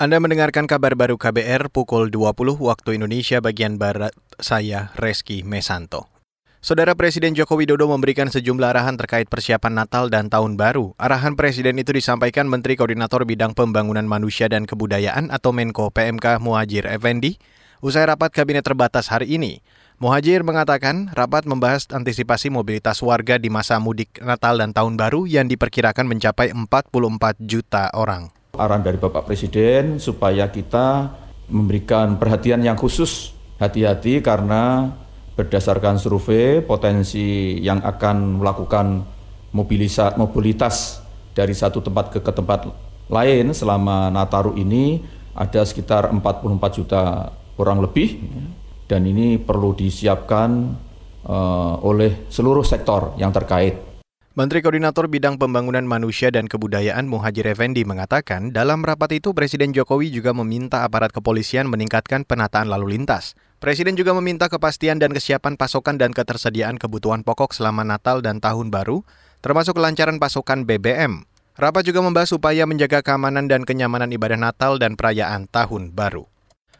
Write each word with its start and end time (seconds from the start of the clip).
Anda 0.00 0.16
mendengarkan 0.16 0.64
kabar 0.64 0.96
baru 0.96 1.20
KBR 1.20 1.68
pukul 1.68 2.08
20 2.08 2.32
waktu 2.56 2.96
Indonesia 2.96 3.36
bagian 3.44 3.76
Barat, 3.76 4.16
saya 4.40 4.96
Reski 4.96 5.44
Mesanto. 5.44 6.08
Saudara 6.64 6.96
Presiden 6.96 7.36
Joko 7.36 7.60
Widodo 7.60 7.84
memberikan 7.84 8.32
sejumlah 8.32 8.72
arahan 8.72 8.96
terkait 8.96 9.28
persiapan 9.28 9.84
Natal 9.84 10.08
dan 10.08 10.32
Tahun 10.32 10.56
Baru. 10.56 10.96
Arahan 10.96 11.36
Presiden 11.36 11.76
itu 11.76 11.92
disampaikan 11.92 12.48
Menteri 12.48 12.80
Koordinator 12.80 13.28
Bidang 13.28 13.52
Pembangunan 13.52 14.08
Manusia 14.08 14.48
dan 14.48 14.64
Kebudayaan 14.64 15.28
atau 15.28 15.52
Menko 15.52 15.92
PMK 15.92 16.40
Muhajir 16.40 16.88
Effendi 16.88 17.36
usai 17.84 18.08
rapat 18.08 18.32
kabinet 18.32 18.64
terbatas 18.64 19.12
hari 19.12 19.36
ini. 19.36 19.60
Muhajir 20.00 20.40
mengatakan 20.48 21.12
rapat 21.12 21.44
membahas 21.44 21.84
antisipasi 21.92 22.48
mobilitas 22.48 23.04
warga 23.04 23.36
di 23.36 23.52
masa 23.52 23.76
mudik 23.76 24.16
Natal 24.24 24.64
dan 24.64 24.72
Tahun 24.72 24.96
Baru 24.96 25.28
yang 25.28 25.44
diperkirakan 25.44 26.08
mencapai 26.08 26.56
44 26.56 26.88
juta 27.44 27.92
orang 27.92 28.39
arahan 28.60 28.84
dari 28.84 29.00
Bapak 29.00 29.24
Presiden 29.24 29.96
supaya 29.96 30.52
kita 30.52 31.16
memberikan 31.48 32.20
perhatian 32.20 32.60
yang 32.60 32.76
khusus. 32.76 33.32
Hati-hati 33.60 34.24
karena 34.24 34.88
berdasarkan 35.36 36.00
survei 36.00 36.64
potensi 36.64 37.60
yang 37.60 37.80
akan 37.84 38.40
melakukan 38.40 39.04
mobilitas 39.52 41.04
dari 41.36 41.52
satu 41.52 41.84
tempat 41.84 42.12
ke, 42.12 42.18
ke 42.24 42.32
tempat 42.32 42.68
lain 43.10 43.52
selama 43.52 44.08
Nataru 44.08 44.56
ini 44.56 45.02
ada 45.34 45.64
sekitar 45.64 46.08
44 46.12 46.76
juta 46.76 47.32
orang 47.60 47.84
lebih. 47.84 48.20
Dan 48.88 49.06
ini 49.06 49.38
perlu 49.38 49.70
disiapkan 49.76 50.50
uh, 51.26 51.74
oleh 51.84 52.26
seluruh 52.26 52.66
sektor 52.66 53.14
yang 53.20 53.30
terkait 53.30 53.89
Menteri 54.40 54.64
Koordinator 54.64 55.04
Bidang 55.04 55.36
Pembangunan 55.36 55.84
Manusia 55.84 56.32
dan 56.32 56.48
Kebudayaan 56.48 57.04
Muhajir 57.04 57.44
Effendi 57.44 57.84
mengatakan 57.84 58.56
dalam 58.56 58.80
rapat 58.80 59.20
itu 59.20 59.36
Presiden 59.36 59.76
Jokowi 59.76 60.08
juga 60.08 60.32
meminta 60.32 60.80
aparat 60.80 61.12
kepolisian 61.12 61.68
meningkatkan 61.68 62.24
penataan 62.24 62.72
lalu 62.72 62.96
lintas. 62.96 63.36
Presiden 63.60 64.00
juga 64.00 64.16
meminta 64.16 64.48
kepastian 64.48 64.96
dan 64.96 65.12
kesiapan 65.12 65.60
pasokan 65.60 66.00
dan 66.00 66.16
ketersediaan 66.16 66.80
kebutuhan 66.80 67.20
pokok 67.20 67.52
selama 67.52 67.84
Natal 67.84 68.24
dan 68.24 68.40
Tahun 68.40 68.72
Baru, 68.72 69.04
termasuk 69.44 69.76
kelancaran 69.76 70.16
pasokan 70.16 70.64
BBM. 70.64 71.28
Rapat 71.60 71.84
juga 71.84 72.00
membahas 72.00 72.32
upaya 72.32 72.64
menjaga 72.64 73.04
keamanan 73.04 73.44
dan 73.44 73.68
kenyamanan 73.68 74.08
ibadah 74.08 74.40
Natal 74.40 74.80
dan 74.80 74.96
perayaan 74.96 75.52
Tahun 75.52 75.92
Baru. 75.92 76.32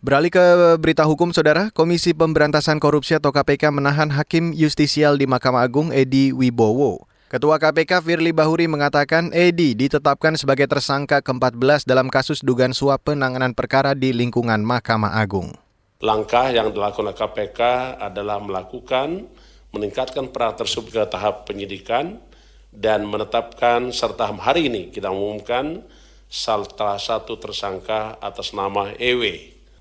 Beralih 0.00 0.32
ke 0.32 0.40
berita 0.80 1.04
hukum, 1.04 1.36
Saudara, 1.36 1.68
Komisi 1.76 2.16
Pemberantasan 2.16 2.80
Korupsi 2.80 3.12
atau 3.12 3.28
KPK 3.28 3.68
menahan 3.76 4.08
Hakim 4.08 4.56
Justisial 4.56 5.20
di 5.20 5.28
Mahkamah 5.28 5.68
Agung 5.68 5.92
Edi 5.92 6.32
Wibowo. 6.32 7.11
Ketua 7.32 7.56
KPK 7.56 8.04
Firly 8.04 8.28
Bahuri 8.36 8.68
mengatakan 8.68 9.32
Edi 9.32 9.72
ditetapkan 9.72 10.36
sebagai 10.36 10.68
tersangka 10.68 11.24
ke-14 11.24 11.88
dalam 11.88 12.12
kasus 12.12 12.44
dugaan 12.44 12.76
suap 12.76 13.08
penanganan 13.08 13.56
perkara 13.56 13.96
di 13.96 14.12
lingkungan 14.12 14.60
Mahkamah 14.60 15.16
Agung. 15.16 15.56
Langkah 16.04 16.52
yang 16.52 16.76
dilakukan 16.76 17.16
KPK 17.16 17.60
adalah 18.04 18.36
melakukan 18.36 19.32
meningkatkan 19.72 20.28
peran 20.28 20.60
tersebut 20.60 20.92
ke 20.92 21.02
tahap 21.08 21.48
penyidikan 21.48 22.20
dan 22.68 23.08
menetapkan 23.08 23.88
serta 23.96 24.28
hari 24.36 24.68
ini 24.68 24.92
kita 24.92 25.08
umumkan 25.08 25.80
salah 26.28 27.00
satu 27.00 27.40
tersangka 27.40 28.20
atas 28.20 28.52
nama 28.52 28.92
EW, 29.00 29.24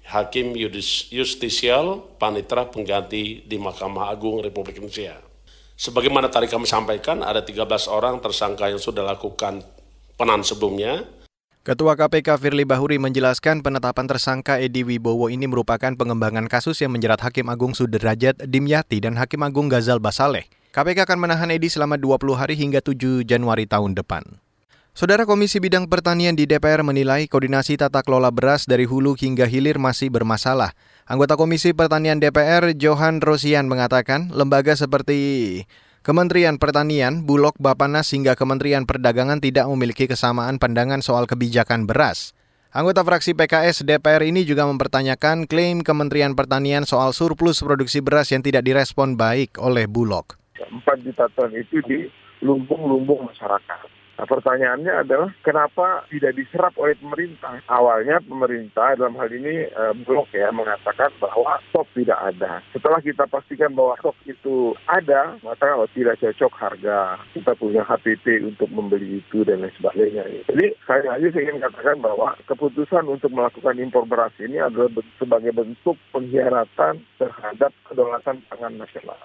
Hakim 0.08 0.56
Justisial 0.56 2.00
Panitra 2.16 2.64
Pengganti 2.64 3.44
di 3.44 3.60
Mahkamah 3.60 4.08
Agung 4.08 4.40
Republik 4.40 4.80
Indonesia. 4.80 5.31
Sebagaimana 5.82 6.30
tadi 6.30 6.46
kami 6.46 6.70
sampaikan, 6.70 7.26
ada 7.26 7.42
13 7.42 7.90
orang 7.90 8.22
tersangka 8.22 8.70
yang 8.70 8.78
sudah 8.78 9.02
lakukan 9.02 9.66
penan 10.14 10.46
sebelumnya. 10.46 11.10
Ketua 11.66 11.98
KPK 11.98 12.38
Firly 12.38 12.70
Bahuri 12.70 13.02
menjelaskan 13.02 13.66
penetapan 13.66 14.06
tersangka 14.06 14.62
Edi 14.62 14.86
Wibowo 14.86 15.34
ini 15.34 15.50
merupakan 15.50 15.90
pengembangan 15.90 16.46
kasus 16.46 16.78
yang 16.86 16.94
menjerat 16.94 17.26
Hakim 17.26 17.50
Agung 17.50 17.73
Sudrajat 17.73 18.38
Dimyati 18.46 19.02
dan 19.02 19.18
Hakim 19.18 19.42
Agung 19.42 19.73
Gazal 19.73 19.98
Basaleh. 19.98 20.46
KPK 20.70 21.10
akan 21.10 21.17
menahan 21.17 21.50
Edi 21.50 21.66
selama 21.66 21.98
20 21.98 22.38
hari 22.38 22.54
hingga 22.61 22.78
7 22.78 23.26
Januari 23.26 23.66
tahun 23.66 23.98
depan. 23.98 24.22
Saudara 24.92 25.23
Komisi 25.26 25.58
Bidang 25.64 25.88
Pertanian 25.88 26.36
di 26.36 26.44
DPR 26.44 26.84
menilai 26.86 27.26
koordinasi 27.26 27.80
tata 27.80 28.04
kelola 28.05 28.28
beras 28.28 28.67
dari 28.67 28.84
hulu 28.84 29.17
hingga 29.17 29.48
hilir 29.50 29.82
masih 29.82 30.14
bermasalah. 30.14 30.76
Anggota 31.11 31.36
Komisi 31.36 31.76
Pertanian 31.76 32.23
DPR 32.23 32.72
Johan 32.72 33.20
Rosian 33.20 33.67
mengatakan 33.67 34.32
lembaga 34.32 34.80
seperti 34.80 35.20
Kementerian 36.08 36.55
Pertanian, 36.55 37.27
Bulog, 37.27 37.52
Bapanas 37.60 38.16
hingga 38.16 38.39
Kementerian 38.39 38.88
Perdagangan 38.88 39.44
tidak 39.44 39.67
memiliki 39.67 40.08
kesamaan 40.08 40.55
pandangan 40.55 41.04
soal 41.04 41.27
kebijakan 41.27 41.83
beras. 41.83 42.32
Anggota 42.72 43.04
fraksi 43.04 43.36
PKS 43.36 43.83
DPR 43.83 44.23
ini 44.23 44.48
juga 44.48 44.64
mempertanyakan 44.72 45.52
klaim 45.52 45.83
Kementerian 45.83 46.32
Pertanian 46.32 46.88
soal 46.88 47.11
surplus 47.11 47.60
produksi 47.60 47.99
beras 47.99 48.32
yang 48.32 48.39
tidak 48.39 48.64
direspon 48.64 49.20
baik 49.20 49.60
oleh 49.60 49.92
Bulog. 49.92 50.39
4 50.64 50.80
juta 51.04 51.28
ton 51.36 51.52
itu 51.52 51.83
di 51.92 52.08
lumbung-lumbung 52.39 53.28
masyarakat. 53.28 54.01
Nah, 54.21 54.30
pertanyaannya 54.30 55.02
adalah 55.02 55.33
kenapa 55.42 56.05
tidak 56.14 56.37
diserap 56.37 56.77
oleh 56.77 56.93
pemerintah? 56.93 57.58
Awalnya 57.65 58.21
pemerintah 58.21 58.93
dalam 58.93 59.17
hal 59.17 59.33
ini 59.33 59.65
eh, 59.65 59.93
blok 60.05 60.30
ya 60.30 60.54
mengatakan 60.54 61.09
bahwa 61.17 61.58
stok 61.73 61.89
tidak 61.98 62.21
ada. 62.30 62.61
Setelah 62.70 63.02
kita 63.02 63.26
pastikan 63.26 63.73
bahwa 63.73 63.98
stok 63.98 64.14
itu 64.30 64.77
ada, 64.86 65.42
maka 65.42 65.65
kalau 65.73 65.89
tidak 65.98 66.21
cocok 66.21 66.54
harga, 66.54 67.17
kita 67.33 67.58
punya 67.58 67.81
HPP 67.81 68.45
untuk 68.45 68.70
membeli 68.70 69.26
itu 69.26 69.42
dan 69.42 69.65
lain 69.65 69.73
sebagainya. 69.81 70.21
Jadi 70.45 70.70
saya 70.86 71.17
aja 71.17 71.42
ingin 71.42 71.58
katakan 71.58 71.98
bahwa 72.05 72.37
keputusan 72.45 73.10
untuk 73.10 73.33
melakukan 73.33 73.73
impor 73.81 74.05
beras 74.05 74.37
ini 74.37 74.61
adalah 74.61 75.02
sebagai 75.17 75.49
bentuk 75.49 75.98
pengkhianatan 76.14 77.02
terhadap 77.17 77.73
kedaulatan 77.89 78.37
pangan 78.54 78.77
nasional. 78.77 79.17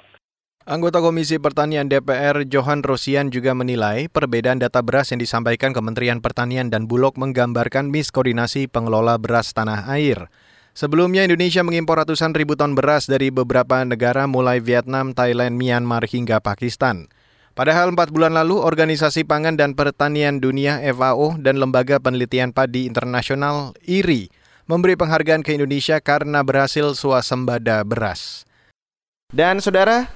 Anggota 0.66 0.98
Komisi 0.98 1.38
Pertanian 1.38 1.86
DPR 1.86 2.42
Johan 2.42 2.82
Rosian 2.82 3.30
juga 3.30 3.54
menilai 3.54 4.10
perbedaan 4.10 4.58
data 4.58 4.82
beras 4.82 5.14
yang 5.14 5.22
disampaikan 5.22 5.70
Kementerian 5.70 6.18
Pertanian 6.18 6.74
dan 6.74 6.90
Bulog 6.90 7.14
menggambarkan 7.14 7.86
miskoordinasi 7.86 8.66
pengelola 8.66 9.14
beras 9.14 9.54
tanah 9.54 9.86
air. 9.86 10.26
Sebelumnya 10.74 11.22
Indonesia 11.22 11.62
mengimpor 11.62 12.02
ratusan 12.02 12.34
ribu 12.34 12.58
ton 12.58 12.74
beras 12.74 13.06
dari 13.06 13.30
beberapa 13.30 13.86
negara 13.86 14.26
mulai 14.26 14.58
Vietnam, 14.58 15.14
Thailand, 15.14 15.54
Myanmar 15.54 16.02
hingga 16.02 16.42
Pakistan. 16.42 17.06
Padahal 17.54 17.94
empat 17.94 18.10
bulan 18.10 18.34
lalu, 18.34 18.58
Organisasi 18.58 19.22
Pangan 19.22 19.54
dan 19.54 19.78
Pertanian 19.78 20.42
Dunia 20.42 20.82
FAO 20.82 21.38
dan 21.38 21.62
Lembaga 21.62 22.02
Penelitian 22.02 22.50
Padi 22.50 22.90
Internasional 22.90 23.70
IRI 23.86 24.34
memberi 24.66 24.98
penghargaan 24.98 25.46
ke 25.46 25.54
Indonesia 25.54 26.02
karena 26.02 26.42
berhasil 26.42 26.98
swasembada 26.98 27.86
beras. 27.86 28.42
Dan 29.30 29.58
saudara, 29.58 30.15